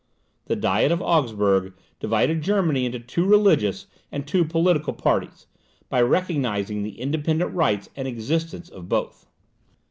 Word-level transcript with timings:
The 0.45 0.55
diet 0.55 0.91
of 0.91 0.99
Augsburg 0.99 1.73
divided 1.99 2.41
Germany 2.41 2.87
into 2.87 2.99
two 2.99 3.23
religious 3.23 3.85
and 4.11 4.25
two 4.27 4.43
political 4.43 4.93
parties, 4.93 5.45
by 5.89 6.01
recognizing 6.01 6.81
the 6.81 6.99
independent 6.99 7.53
rights 7.53 7.87
and 7.95 8.07
existence 8.07 8.67
of 8.67 8.89
both. 8.89 9.27